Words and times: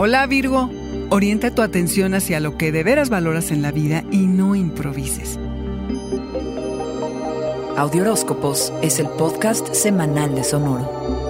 Hola 0.00 0.24
Virgo, 0.28 0.70
orienta 1.10 1.52
tu 1.52 1.60
atención 1.60 2.14
hacia 2.14 2.38
lo 2.38 2.56
que 2.56 2.70
de 2.70 2.84
veras 2.84 3.10
valoras 3.10 3.50
en 3.50 3.62
la 3.62 3.72
vida 3.72 4.04
y 4.12 4.28
no 4.28 4.54
improvises. 4.54 5.40
Audioróscopos 7.76 8.72
es 8.80 9.00
el 9.00 9.08
podcast 9.08 9.74
semanal 9.74 10.36
de 10.36 10.44
Sonoro. 10.44 11.27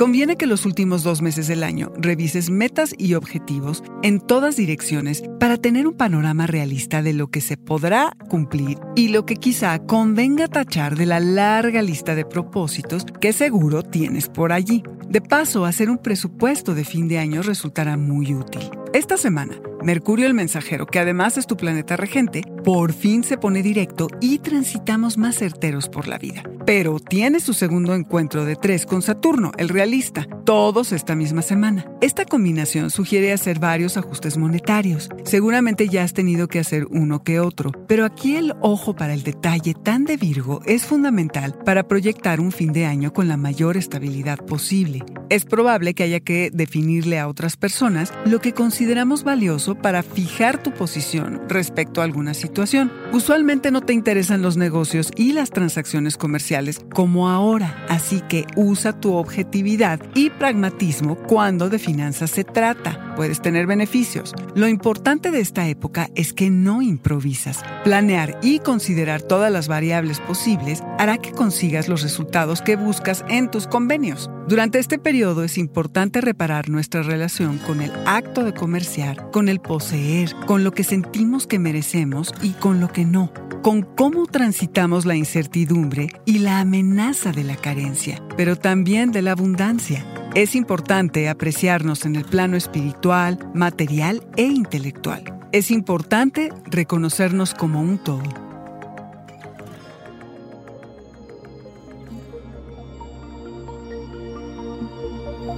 Conviene 0.00 0.36
que 0.36 0.46
los 0.46 0.64
últimos 0.64 1.02
dos 1.02 1.20
meses 1.20 1.46
del 1.46 1.62
año 1.62 1.92
revises 1.94 2.48
metas 2.48 2.94
y 2.96 3.12
objetivos 3.12 3.82
en 4.02 4.18
todas 4.18 4.56
direcciones 4.56 5.22
para 5.38 5.58
tener 5.58 5.86
un 5.86 5.92
panorama 5.92 6.46
realista 6.46 7.02
de 7.02 7.12
lo 7.12 7.26
que 7.26 7.42
se 7.42 7.58
podrá 7.58 8.16
cumplir 8.30 8.78
y 8.96 9.08
lo 9.08 9.26
que 9.26 9.36
quizá 9.36 9.78
convenga 9.80 10.48
tachar 10.48 10.96
de 10.96 11.04
la 11.04 11.20
larga 11.20 11.82
lista 11.82 12.14
de 12.14 12.24
propósitos 12.24 13.04
que 13.20 13.34
seguro 13.34 13.82
tienes 13.82 14.30
por 14.30 14.54
allí. 14.54 14.82
De 15.06 15.20
paso, 15.20 15.66
hacer 15.66 15.90
un 15.90 15.98
presupuesto 15.98 16.74
de 16.74 16.86
fin 16.86 17.06
de 17.06 17.18
año 17.18 17.42
resultará 17.42 17.98
muy 17.98 18.34
útil. 18.34 18.62
Esta 18.94 19.18
semana, 19.18 19.60
Mercurio 19.82 20.26
el 20.26 20.34
mensajero, 20.34 20.84
que 20.84 20.98
además 20.98 21.38
es 21.38 21.46
tu 21.46 21.56
planeta 21.56 21.96
regente, 21.96 22.42
por 22.64 22.92
fin 22.92 23.24
se 23.24 23.38
pone 23.38 23.62
directo 23.62 24.08
y 24.20 24.38
transitamos 24.38 25.16
más 25.16 25.36
certeros 25.36 25.88
por 25.88 26.06
la 26.06 26.18
vida. 26.18 26.42
Pero 26.66 27.00
tiene 27.00 27.40
su 27.40 27.54
segundo 27.54 27.94
encuentro 27.94 28.44
de 28.44 28.56
tres 28.56 28.84
con 28.84 29.00
Saturno, 29.00 29.52
el 29.56 29.70
realista, 29.70 30.26
todos 30.44 30.92
esta 30.92 31.16
misma 31.16 31.40
semana. 31.40 31.86
Esta 32.02 32.26
combinación 32.26 32.90
sugiere 32.90 33.32
hacer 33.32 33.58
varios 33.58 33.96
ajustes 33.96 34.36
monetarios. 34.36 35.08
Seguramente 35.24 35.88
ya 35.88 36.04
has 36.04 36.12
tenido 36.12 36.46
que 36.46 36.60
hacer 36.60 36.86
uno 36.90 37.24
que 37.24 37.40
otro, 37.40 37.72
pero 37.88 38.04
aquí 38.04 38.36
el 38.36 38.52
ojo 38.60 38.94
para 38.94 39.14
el 39.14 39.22
detalle 39.22 39.72
tan 39.72 40.04
de 40.04 40.18
Virgo 40.18 40.60
es 40.66 40.84
fundamental 40.84 41.56
para 41.64 41.88
proyectar 41.88 42.40
un 42.40 42.52
fin 42.52 42.72
de 42.72 42.84
año 42.84 43.14
con 43.14 43.28
la 43.28 43.38
mayor 43.38 43.78
estabilidad 43.78 44.44
posible. 44.44 45.02
Es 45.30 45.44
probable 45.44 45.94
que 45.94 46.02
haya 46.02 46.20
que 46.20 46.50
definirle 46.52 47.18
a 47.18 47.28
otras 47.28 47.56
personas 47.56 48.12
lo 48.26 48.40
que 48.40 48.52
consideramos 48.52 49.24
valioso 49.24 49.69
para 49.74 50.02
fijar 50.02 50.62
tu 50.62 50.72
posición 50.72 51.42
respecto 51.48 52.00
a 52.00 52.04
alguna 52.04 52.34
situación. 52.34 52.92
Usualmente 53.12 53.70
no 53.70 53.80
te 53.80 53.92
interesan 53.92 54.42
los 54.42 54.56
negocios 54.56 55.10
y 55.16 55.32
las 55.32 55.50
transacciones 55.50 56.16
comerciales 56.16 56.80
como 56.94 57.28
ahora, 57.28 57.84
así 57.88 58.20
que 58.22 58.46
usa 58.56 58.98
tu 58.98 59.14
objetividad 59.14 60.00
y 60.14 60.30
pragmatismo 60.30 61.16
cuando 61.16 61.68
de 61.68 61.78
finanzas 61.78 62.30
se 62.30 62.44
trata. 62.44 63.09
Puedes 63.20 63.42
tener 63.42 63.66
beneficios. 63.66 64.32
Lo 64.54 64.66
importante 64.66 65.30
de 65.30 65.40
esta 65.40 65.68
época 65.68 66.08
es 66.14 66.32
que 66.32 66.48
no 66.48 66.80
improvisas. 66.80 67.62
Planear 67.84 68.40
y 68.42 68.60
considerar 68.60 69.20
todas 69.20 69.52
las 69.52 69.68
variables 69.68 70.20
posibles 70.20 70.82
hará 70.98 71.18
que 71.18 71.30
consigas 71.30 71.86
los 71.86 72.00
resultados 72.00 72.62
que 72.62 72.76
buscas 72.76 73.22
en 73.28 73.50
tus 73.50 73.66
convenios. 73.66 74.30
Durante 74.48 74.78
este 74.78 74.98
periodo 74.98 75.44
es 75.44 75.58
importante 75.58 76.22
reparar 76.22 76.70
nuestra 76.70 77.02
relación 77.02 77.58
con 77.58 77.82
el 77.82 77.92
acto 78.06 78.42
de 78.42 78.54
comerciar, 78.54 79.30
con 79.32 79.50
el 79.50 79.60
poseer, 79.60 80.34
con 80.46 80.64
lo 80.64 80.72
que 80.72 80.82
sentimos 80.82 81.46
que 81.46 81.58
merecemos 81.58 82.32
y 82.40 82.52
con 82.52 82.80
lo 82.80 82.90
que 82.90 83.04
no, 83.04 83.34
con 83.62 83.82
cómo 83.82 84.28
transitamos 84.28 85.04
la 85.04 85.14
incertidumbre 85.14 86.08
y 86.24 86.38
la 86.38 86.60
amenaza 86.60 87.32
de 87.32 87.44
la 87.44 87.56
carencia, 87.56 88.22
pero 88.38 88.56
también 88.56 89.12
de 89.12 89.20
la 89.20 89.32
abundancia. 89.32 90.09
Es 90.34 90.54
importante 90.54 91.28
apreciarnos 91.28 92.06
en 92.06 92.14
el 92.14 92.24
plano 92.24 92.56
espiritual, 92.56 93.50
material 93.52 94.22
e 94.36 94.44
intelectual. 94.44 95.24
Es 95.50 95.72
importante 95.72 96.52
reconocernos 96.66 97.52
como 97.52 97.80
un 97.80 97.98
todo. 97.98 98.22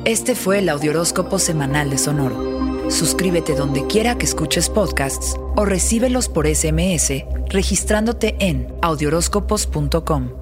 Este 0.07 0.35
fue 0.35 0.61
el 0.61 0.71
Audioróscopo 0.71 1.39
Semanal 1.39 1.91
de 1.91 1.99
Sonoro. 1.99 2.91
Suscríbete 2.91 3.55
donde 3.55 3.87
quiera 3.87 4.17
que 4.17 4.25
escuches 4.25 4.71
podcasts 4.71 5.37
o 5.55 5.67
recíbelos 5.67 6.31
por 6.31 6.47
SMS 6.47 7.25
registrándote 7.51 8.37
en 8.41 8.75
audioróscopos.com. 8.81 10.42